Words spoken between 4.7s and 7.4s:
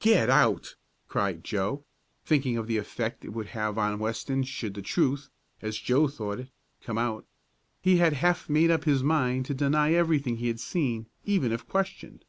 the truth as Joe thought it come out.